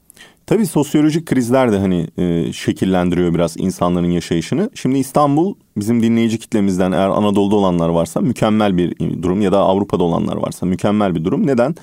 [0.46, 4.70] Tabii sosyolojik krizler de hani e, şekillendiriyor biraz insanların yaşayışını.
[4.74, 10.04] Şimdi İstanbul bizim dinleyici kitlemizden eğer Anadolu'da olanlar varsa mükemmel bir durum ya da Avrupa'da
[10.04, 11.46] olanlar varsa mükemmel bir durum.
[11.46, 11.74] Neden?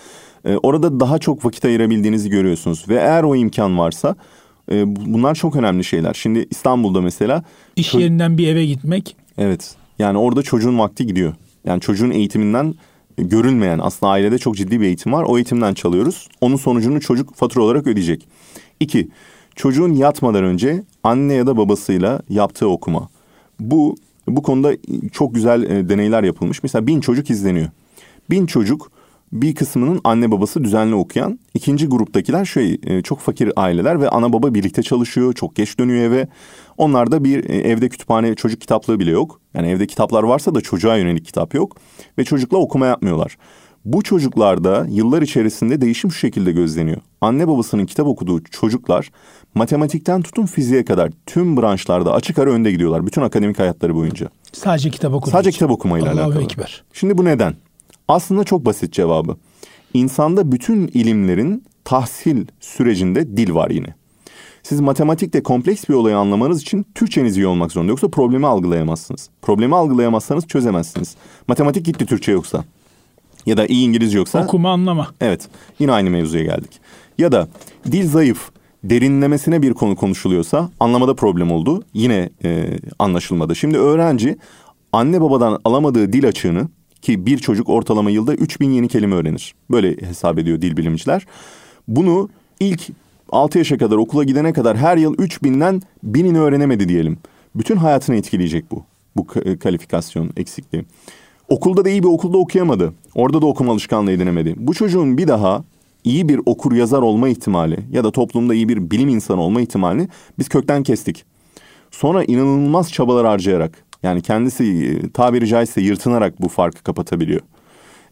[0.45, 4.15] E, orada daha çok vakit ayırabildiğinizi görüyorsunuz ve eğer o imkan varsa
[4.71, 6.13] e, bunlar çok önemli şeyler.
[6.13, 7.43] Şimdi İstanbul'da mesela
[7.76, 9.15] iş yerinden bir eve gitmek.
[9.38, 9.76] Evet.
[10.00, 11.34] Yani orada çocuğun vakti gidiyor.
[11.65, 12.76] Yani çocuğun eğitiminden
[13.17, 15.24] görünmeyen aslında ailede çok ciddi bir eğitim var.
[15.28, 16.28] O eğitimden çalıyoruz.
[16.41, 18.28] Onun sonucunu çocuk fatura olarak ödeyecek.
[18.80, 19.08] İki,
[19.56, 23.10] çocuğun yatmadan önce anne ya da babasıyla yaptığı okuma.
[23.60, 23.95] Bu
[24.28, 24.74] bu konuda
[25.12, 26.63] çok güzel e, deneyler yapılmış.
[26.63, 27.69] Mesela bin çocuk izleniyor.
[28.30, 28.91] Bin çocuk
[29.34, 31.39] bir kısmının anne babası düzenli okuyan.
[31.54, 35.34] ikinci gruptakiler şey e, çok fakir aileler ve ana baba birlikte çalışıyor.
[35.34, 36.28] Çok geç dönüyor eve.
[36.78, 39.41] Onlarda bir e, evde kütüphane çocuk kitaplığı bile yok.
[39.54, 41.78] Yani evde kitaplar varsa da çocuğa yönelik kitap yok.
[42.17, 43.38] Ve çocukla okuma yapmıyorlar.
[43.86, 47.02] Bu çocuklarda yıllar içerisinde değişim şu şekilde gözleniyor.
[47.22, 49.12] Anne babasının kitap okuduğu çocuklar
[49.56, 53.06] matematikten tutun fiziğe kadar tüm branşlarda açık ara önde gidiyorlar.
[53.06, 54.30] Bütün akademik hayatları boyunca.
[54.54, 56.44] Sadece kitap okumak Sadece kitap okumayla Allahu alakalı.
[56.44, 56.84] Ekber.
[56.94, 57.54] Şimdi bu neden?
[58.07, 59.37] Aslında çok basit cevabı.
[59.93, 63.95] insanda bütün ilimlerin tahsil sürecinde dil var yine.
[64.63, 67.89] Siz matematikte kompleks bir olayı anlamanız için Türkçeniz iyi olmak zorunda.
[67.89, 69.29] Yoksa problemi algılayamazsınız.
[69.41, 71.15] Problemi algılayamazsanız çözemezsiniz.
[71.47, 72.63] Matematik gitti Türkçe yoksa.
[73.45, 74.43] Ya da iyi İngilizce yoksa.
[74.43, 75.07] Okuma anlama.
[75.21, 75.47] Evet
[75.79, 76.79] yine aynı mevzuya geldik.
[77.17, 77.47] Ya da
[77.91, 78.49] dil zayıf
[78.83, 81.83] derinlemesine bir konu konuşuluyorsa anlamada problem oldu.
[81.93, 83.55] Yine e, anlaşılmadı.
[83.55, 84.37] Şimdi öğrenci
[84.93, 86.67] anne babadan alamadığı dil açığını
[87.01, 89.55] ki bir çocuk ortalama yılda 3000 yeni kelime öğrenir.
[89.71, 91.25] Böyle hesap ediyor dil bilimciler.
[91.87, 92.81] Bunu ilk
[93.29, 97.17] 6 yaşa kadar okula gidene kadar her yıl 3000'den 1000'ini öğrenemedi diyelim.
[97.55, 98.83] Bütün hayatını etkileyecek bu.
[99.15, 99.27] Bu
[99.59, 100.85] kalifikasyon eksikliği.
[101.49, 102.93] Okulda da iyi bir okulda okuyamadı.
[103.15, 104.55] Orada da okuma alışkanlığı edinemedi.
[104.57, 105.63] Bu çocuğun bir daha
[106.03, 110.07] iyi bir okur yazar olma ihtimali ya da toplumda iyi bir bilim insanı olma ihtimalini
[110.39, 111.25] biz kökten kestik.
[111.91, 117.41] Sonra inanılmaz çabalar harcayarak yani kendisi e, tabiri caizse yırtınarak bu farkı kapatabiliyor.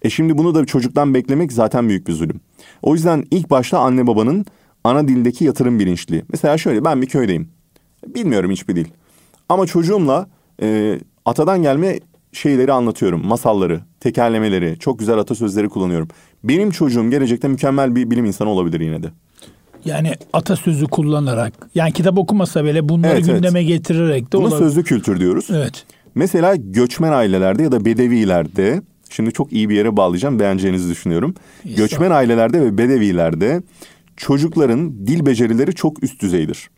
[0.02, 2.42] E şimdi bunu da çocuktan beklemek zaten büyük bir zulüm.
[2.82, 4.46] O yüzden ilk başta anne babanın
[4.84, 6.24] ana dildeki yatırım bilinçli.
[6.32, 7.50] Mesela şöyle ben bir köydeyim.
[8.08, 8.86] Bilmiyorum hiçbir dil.
[9.50, 10.28] Ama çocuğumla
[10.62, 12.00] e, atadan gelme
[12.32, 13.28] şeyleri anlatıyorum.
[13.28, 16.08] Masalları, tekerlemeleri, çok güzel atasözleri kullanıyorum.
[16.44, 19.08] Benim çocuğum gelecekte mükemmel bir bilim insanı olabilir yine de.
[19.86, 23.70] Yani atasözü kullanarak, yani kitap okumasa bile bunları evet, gündeme evet.
[23.70, 24.60] getirerek de Buna olabilir.
[24.60, 25.48] sözlü kültür diyoruz.
[25.50, 25.86] Evet.
[26.16, 31.36] Mesela göçmen ailelerde ya da bedevilerde, şimdi çok iyi bir yere bağlayacağım, beğeneceğinizi düşünüyorum.
[31.78, 33.62] Göçmen ailelerde ve bedevilerde
[34.18, 36.70] çocukların dil becerileri çok üst düzeydir.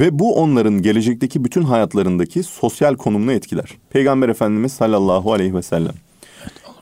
[0.00, 3.70] Ve bu onların gelecekteki bütün hayatlarındaki sosyal konumunu etkiler.
[3.90, 5.94] Peygamber Efendimiz sallallahu aleyhi ve sellem.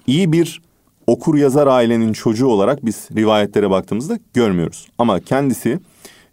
[0.07, 0.61] İyi bir
[1.07, 4.89] okur yazar ailenin çocuğu olarak biz rivayetlere baktığımızda görmüyoruz.
[4.99, 5.79] Ama kendisi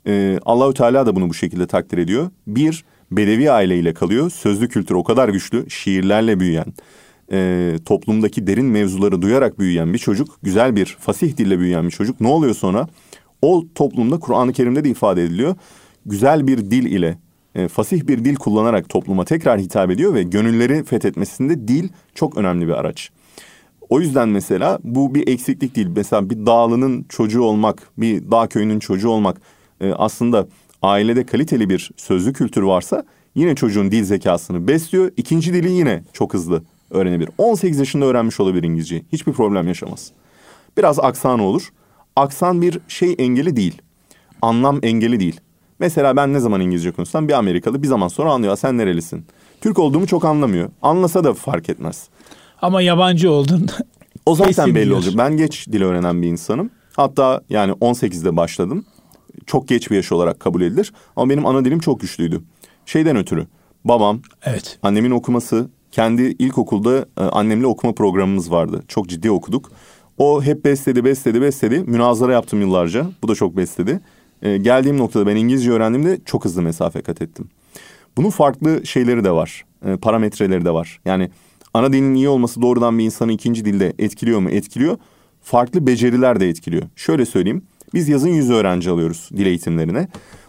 [0.08, 2.30] e, Allahü Teala da bunu bu şekilde takdir ediyor.
[2.48, 4.30] Bir Bedevi aileyle kalıyor.
[4.30, 6.66] Sözlü kültür o kadar güçlü, şiirlerle büyüyen,
[7.32, 12.22] e, toplumdaki derin mevzuları duyarak büyüyen bir çocuk, güzel bir fasih dille büyüyen bir çocuk.
[12.22, 12.88] Ne oluyor sonra?
[13.42, 15.56] O toplumda Kur'an-ı Kerim'de de ifade ediliyor.
[16.06, 17.18] Güzel bir dil ile,
[17.56, 22.68] e, fasih bir dil kullanarak topluma tekrar hitap ediyor ve gönülleri fethetmesinde dil çok önemli
[22.68, 23.12] bir araç.
[23.90, 25.88] O yüzden mesela bu bir eksiklik değil.
[25.96, 29.42] Mesela bir dağlının çocuğu olmak, bir dağ köyünün çocuğu olmak
[29.82, 30.48] e, aslında
[30.82, 33.04] ailede kaliteli bir sözlü kültür varsa
[33.36, 35.12] yine çocuğun dil zekasını besliyor.
[35.18, 37.30] İkinci dili yine çok hızlı öğrenebilir.
[37.38, 39.04] 18 yaşında öğrenmiş olabilir İngilizceyi.
[39.12, 40.12] Hiçbir problem yaşamaz.
[40.78, 41.70] Biraz aksanı olur.
[42.16, 43.82] Aksan bir şey engeli değil.
[44.42, 45.40] Anlam engeli değil.
[45.80, 48.56] Mesela ben ne zaman İngilizce konuşsam bir Amerikalı bir zaman sonra anlıyor.
[48.56, 49.26] Sen nerelisin?
[49.62, 50.70] Türk olduğumu çok anlamıyor.
[50.82, 52.08] Anlasa da fark etmez.
[52.64, 53.68] Ama yabancı oldun.
[54.26, 55.14] O zaten belli olacak.
[55.18, 56.70] Ben geç dil öğrenen bir insanım.
[56.94, 58.86] Hatta yani 18'de başladım.
[59.46, 60.94] Çok geç bir yaş olarak kabul edilir.
[61.16, 62.42] Ama benim ana dilim çok güçlüydü.
[62.86, 63.48] Şeyden ötürü.
[63.86, 64.80] Babam, evet.
[64.84, 68.84] annemin okuması, kendi ilkokulda e, annemle okuma programımız vardı.
[68.88, 69.72] Çok ciddi okuduk.
[70.18, 71.80] O hep besledi, besledi, besledi.
[71.80, 73.06] Münazara yaptım yıllarca.
[73.24, 74.00] Bu da çok besledi.
[74.42, 77.50] E, geldiğim noktada ben İngilizce öğrendiğimde çok hızlı mesafe kat ettim.
[78.18, 79.66] Bunun farklı şeyleri de var.
[79.86, 81.00] E, parametreleri de var.
[81.06, 81.30] Yani
[81.74, 84.50] ana dilin iyi olması doğrudan bir insanı ikinci dilde etkiliyor mu?
[84.50, 84.98] Etkiliyor.
[85.42, 86.84] Farklı beceriler de etkiliyor.
[86.96, 87.64] Şöyle söyleyeyim.
[87.94, 90.08] Biz yazın yüz öğrenci alıyoruz dil eğitimlerine.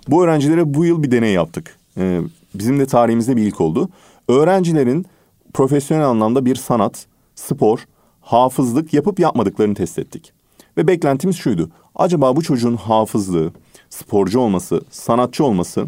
[0.08, 1.76] Bu öğrencilere bu yıl bir deney yaptık.
[1.98, 2.20] Ee,
[2.54, 3.88] bizim de tarihimizde bir ilk oldu.
[4.28, 5.06] Öğrencilerin
[5.54, 7.78] profesyonel anlamda bir sanat, spor,
[8.20, 10.32] hafızlık yapıp yapmadıklarını test ettik.
[10.76, 11.70] Ve beklentimiz şuydu.
[11.94, 13.52] Acaba bu çocuğun hafızlığı,
[13.90, 15.87] sporcu olması, sanatçı olması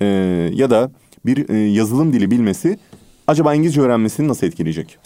[0.00, 0.06] e,
[0.54, 0.90] ya da
[1.26, 2.78] bir e, yazılım dili bilmesi
[3.26, 4.98] acaba İngilizce öğrenmesini nasıl etkileyecek?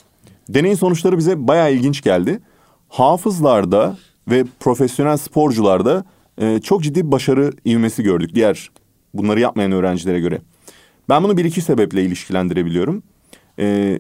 [0.49, 2.41] Deneyin sonuçları bize bayağı ilginç geldi.
[2.89, 3.97] Hafızlarda
[4.31, 6.05] ve profesyonel sporcularda
[6.39, 8.71] e, çok ciddi başarı ivmesi gördük diğer
[9.15, 10.41] bunları yapmayan öğrencilere göre.
[11.09, 13.03] Ben bunu bir iki sebeple ilişkilendirebiliyorum.
[13.59, 13.99] E,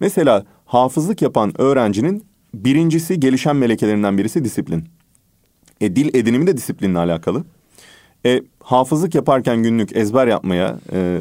[0.00, 4.84] mesela hafızlık yapan öğrencinin birincisi gelişen melekelerinden birisi disiplin.
[5.80, 7.44] E, dil edinimi de disiplinle alakalı.
[8.26, 11.20] E, hafızlık yaparken günlük ezber yapmaya, e,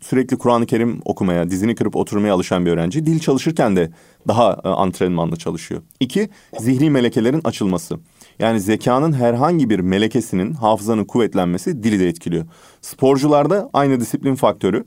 [0.00, 3.90] sürekli Kur'an-ı Kerim okumaya, dizini kırıp oturmaya alışan bir öğrenci dil çalışırken de
[4.28, 5.82] daha e, antrenmanlı çalışıyor.
[6.00, 7.98] İki, zihni melekelerin açılması.
[8.38, 12.44] Yani zekanın herhangi bir melekesinin, hafızanın kuvvetlenmesi dili de etkiliyor.
[12.80, 14.84] Sporcularda aynı disiplin faktörü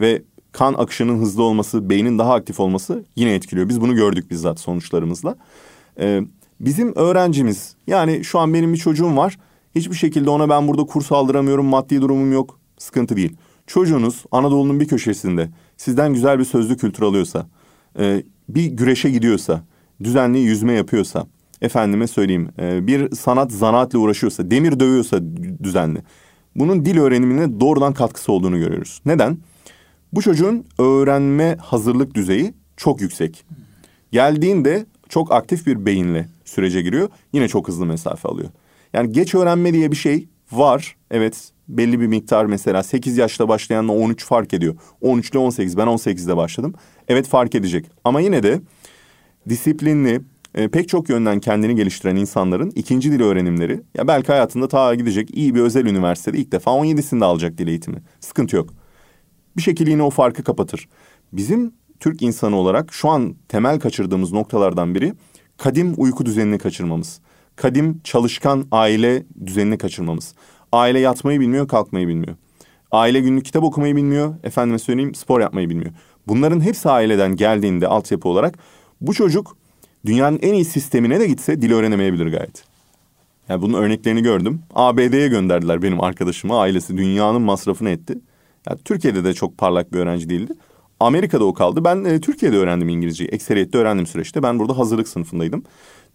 [0.00, 3.68] ve kan akışının hızlı olması, beynin daha aktif olması yine etkiliyor.
[3.68, 5.36] Biz bunu gördük bizzat sonuçlarımızla.
[6.00, 6.20] Ee,
[6.60, 9.38] bizim öğrencimiz, yani şu an benim bir çocuğum var.
[9.74, 12.58] Hiçbir şekilde ona ben burada kurs aldıramıyorum, maddi durumum yok.
[12.78, 13.36] Sıkıntı değil.
[13.72, 17.46] Çocuğunuz Anadolu'nun bir köşesinde sizden güzel bir sözlü kültür alıyorsa,
[17.98, 19.64] e, bir güreşe gidiyorsa,
[20.04, 21.26] düzenli yüzme yapıyorsa,
[21.62, 25.20] efendime söyleyeyim e, bir sanat zanaatle uğraşıyorsa, demir dövüyorsa
[25.62, 26.02] düzenli.
[26.56, 29.00] Bunun dil öğrenimine doğrudan katkısı olduğunu görüyoruz.
[29.06, 29.38] Neden?
[30.12, 33.44] Bu çocuğun öğrenme hazırlık düzeyi çok yüksek.
[34.10, 37.08] Geldiğinde çok aktif bir beyinle, sürece giriyor.
[37.32, 38.48] Yine çok hızlı mesafe alıyor.
[38.92, 40.96] Yani geç öğrenme diye bir şey var.
[41.10, 44.74] Evet belli bir miktar mesela 8 yaşta başlayanla 13 fark ediyor.
[45.00, 46.74] 13 ile 18 ben 18'de başladım.
[47.08, 48.60] Evet fark edecek ama yine de
[49.48, 50.20] disiplinli
[50.54, 55.36] e, pek çok yönden kendini geliştiren insanların ikinci dil öğrenimleri ya belki hayatında ta gidecek
[55.36, 58.02] iyi bir özel üniversitede ilk defa 17'sinde alacak dil eğitimi.
[58.20, 58.70] Sıkıntı yok.
[59.56, 60.88] Bir şekilde yine o farkı kapatır.
[61.32, 65.14] Bizim Türk insanı olarak şu an temel kaçırdığımız noktalardan biri
[65.56, 67.20] kadim uyku düzenini kaçırmamız.
[67.56, 70.34] Kadim çalışkan aile düzenini kaçırmamız.
[70.72, 72.36] Aile yatmayı bilmiyor, kalkmayı bilmiyor.
[72.90, 75.92] Aile günlük kitap okumayı bilmiyor, efendime söyleyeyim spor yapmayı bilmiyor.
[76.28, 78.58] Bunların hepsi aileden geldiğinde altyapı olarak
[79.00, 79.56] bu çocuk
[80.06, 82.64] dünyanın en iyi sistemine de gitse dil öğrenemeyebilir gayet.
[83.48, 84.62] Yani bunun örneklerini gördüm.
[84.74, 88.18] ABD'ye gönderdiler benim arkadaşımı, ailesi dünyanın masrafını etti.
[88.68, 90.52] Yani Türkiye'de de çok parlak bir öğrenci değildi.
[91.02, 91.84] Amerika'da o kaldı.
[91.84, 93.30] Ben e, Türkiye'de öğrendim İngilizceyi.
[93.30, 94.42] Ekseriyette öğrendim süreçte.
[94.42, 95.64] Ben burada hazırlık sınıfındaydım.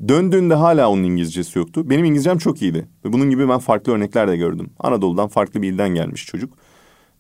[0.08, 1.90] Döndüğünde hala onun İngilizcesi yoktu.
[1.90, 2.88] Benim İngilizcem çok iyiydi.
[3.06, 4.70] Ve bunun gibi ben farklı örnekler de gördüm.
[4.80, 6.54] Anadolu'dan farklı bir ilden gelmiş çocuk.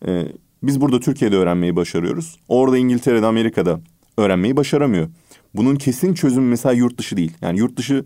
[0.08, 0.24] Ee,
[0.64, 2.40] biz burada Türkiye'de öğrenmeyi başarıyoruz.
[2.48, 3.80] Orada İngiltere'de, Amerika'da
[4.18, 5.08] öğrenmeyi başaramıyor.
[5.54, 7.34] Bunun kesin çözümü mesela yurt dışı değil.
[7.42, 8.06] Yani yurt dışı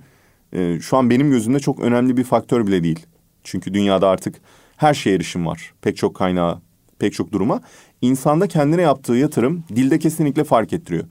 [0.54, 3.06] e, şu an benim gözümde çok önemli bir faktör bile değil.
[3.44, 4.36] Çünkü dünyada artık
[4.78, 5.74] her şeye erişim var.
[5.82, 6.62] Pek çok kaynağa,
[7.00, 7.62] pek çok duruma.
[8.02, 11.04] İnsanda kendine yaptığı yatırım dilde kesinlikle fark ettiriyor.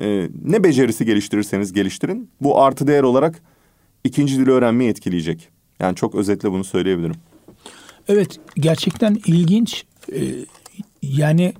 [0.00, 3.42] Ee, ne becerisi geliştirirseniz geliştirin bu artı değer olarak
[4.04, 5.48] ikinci dili öğrenmeyi etkileyecek.
[5.80, 7.16] Yani çok özetle bunu söyleyebilirim.
[8.08, 9.84] Evet gerçekten ilginç.
[10.12, 10.20] Ee,
[11.02, 11.54] yani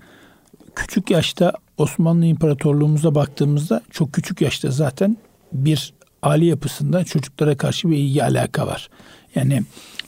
[0.74, 5.16] küçük yaşta Osmanlı İmparatorluğumuza baktığımızda çok küçük yaşta zaten
[5.52, 8.90] bir aile yapısında çocuklara karşı bir ilgi alaka var.
[9.34, 9.62] Yani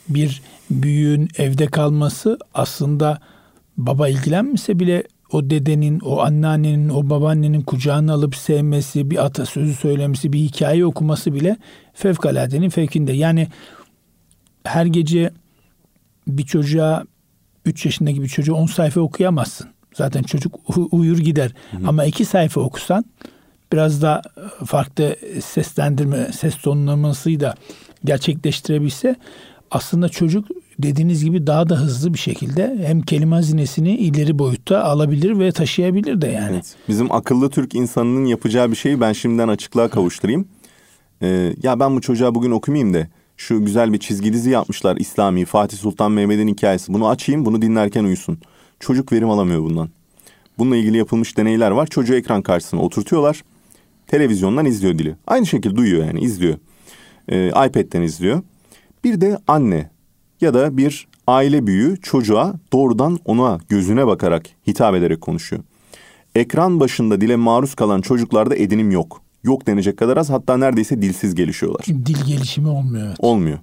[0.08, 3.20] bir büyüğün evde kalması aslında
[3.76, 10.32] baba ilgilenmese bile o dedenin, o anneannenin, o babaannenin kucağına alıp sevmesi, bir atasözü söylemesi,
[10.32, 11.56] bir hikaye okuması bile
[11.94, 13.12] fevkaladenin fevkinde.
[13.12, 13.48] Yani
[14.64, 15.30] her gece
[16.28, 17.04] bir çocuğa
[17.64, 19.68] 3 yaşındaki bir çocuğa 10 sayfa okuyamazsın.
[19.94, 20.60] Zaten çocuk
[20.92, 21.54] uyur gider.
[21.70, 21.88] Hı hı.
[21.88, 23.04] Ama iki sayfa okusan
[23.72, 24.22] biraz da
[24.66, 27.54] farklı seslendirme, ses tonlamasıyla
[28.04, 29.16] gerçekleştirebilse
[29.70, 35.38] aslında çocuk dediğiniz gibi daha da hızlı bir şekilde hem kelime hazinesini ileri boyutta alabilir
[35.38, 36.54] ve taşıyabilir de yani.
[36.54, 40.48] Evet, bizim akıllı Türk insanının yapacağı bir şeyi ben şimdiden açıklığa kavuşturayım.
[41.22, 45.44] Ee, ya ben bu çocuğa bugün okumayayım da şu güzel bir çizgi dizi yapmışlar İslami
[45.44, 46.92] Fatih Sultan Mehmet'in hikayesi.
[46.92, 48.38] Bunu açayım bunu dinlerken uyusun.
[48.80, 49.88] Çocuk verim alamıyor bundan.
[50.58, 51.86] Bununla ilgili yapılmış deneyler var.
[51.86, 53.42] Çocuğu ekran karşısına oturtuyorlar.
[54.06, 55.16] Televizyondan izliyor dili.
[55.26, 56.58] Aynı şekilde duyuyor yani izliyor.
[57.28, 58.42] Ee, iPad'den izliyor.
[59.04, 59.90] Bir de anne
[60.40, 65.62] ya da bir aile büyüğü çocuğa doğrudan ona gözüne bakarak hitap ederek konuşuyor.
[66.34, 69.22] Ekran başında dile maruz kalan çocuklarda edinim yok.
[69.44, 71.84] Yok denecek kadar az hatta neredeyse dilsiz gelişiyorlar.
[71.86, 73.06] Dil gelişimi olmuyor.
[73.06, 73.16] Evet.
[73.18, 73.58] Olmuyor.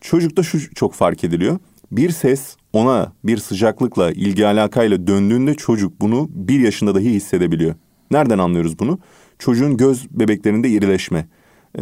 [0.00, 1.58] Çocukta şu çok fark ediliyor.
[1.92, 7.74] Bir ses ona bir sıcaklıkla, ilgi alakayla döndüğünde çocuk bunu bir yaşında dahi hissedebiliyor.
[8.10, 8.98] Nereden anlıyoruz bunu?
[9.38, 11.26] Çocuğun göz bebeklerinde irileşme,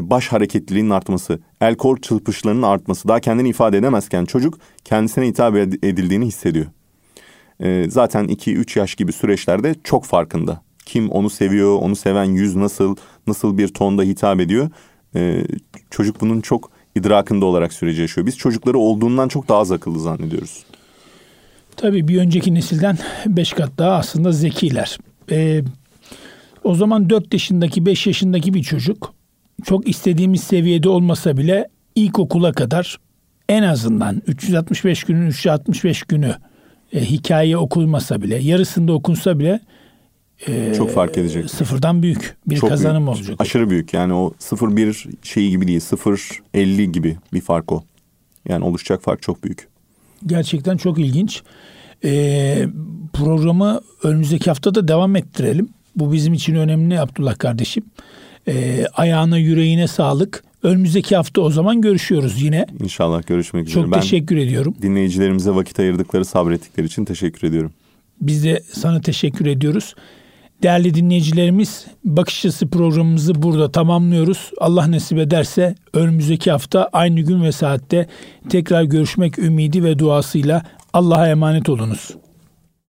[0.01, 6.27] baş hareketliliğinin artması, el kol çırpışlarının artması, daha kendini ifade edemezken çocuk kendisine hitap edildiğini
[6.27, 6.67] hissediyor.
[7.61, 10.61] E, zaten 2-3 yaş gibi süreçlerde çok farkında.
[10.87, 14.71] Kim onu seviyor, onu seven yüz nasıl, nasıl bir tonda hitap ediyor.
[15.15, 15.45] E,
[15.91, 18.27] çocuk bunun çok idrakında olarak süreci yaşıyor.
[18.27, 20.65] Biz çocukları olduğundan çok daha az akıllı zannediyoruz.
[21.77, 24.99] Tabii bir önceki nesilden beş kat daha aslında zekiler.
[25.31, 25.63] Ee,
[26.65, 29.15] o zaman dört yaşındaki, beş yaşındaki bir çocuk
[29.65, 32.99] çok istediğimiz seviyede olmasa bile ilkokula kadar
[33.49, 36.37] en azından 365 günün 365 günü
[36.93, 39.61] e, hikaye okulmasa bile, yarısında okunsa bile
[40.47, 41.51] e, çok fark edecek.
[41.51, 43.37] Sıfırdan büyük bir çok kazanım büyük, olacak.
[43.41, 43.95] Aşırı büyük.
[43.95, 45.81] Yani o sıfır bir şeyi gibi değil.
[45.81, 47.85] Sıfır elli gibi bir fark o.
[48.49, 49.69] Yani oluşacak fark çok büyük.
[50.27, 51.43] Gerçekten çok ilginç.
[52.05, 52.67] Ee,
[53.13, 55.69] programı önümüzdeki hafta da devam ettirelim.
[55.97, 57.85] Bu bizim için önemli Abdullah kardeşim.
[58.49, 60.45] Ee, ayağına yüreğine sağlık.
[60.63, 62.67] Önümüzdeki hafta o zaman görüşüyoruz yine.
[62.83, 63.85] İnşallah görüşmek üzere.
[63.85, 64.75] Çok ben teşekkür ediyorum.
[64.83, 67.73] Dinleyicilerimize vakit ayırdıkları, sabrettikleri için teşekkür ediyorum.
[68.21, 69.95] Biz de sana teşekkür ediyoruz.
[70.63, 74.51] Değerli dinleyicilerimiz Bakış Açısı programımızı burada tamamlıyoruz.
[74.59, 78.07] Allah nasip ederse önümüzdeki hafta aynı gün ve saatte
[78.49, 82.11] tekrar görüşmek ümidi ve duasıyla Allah'a emanet olunuz.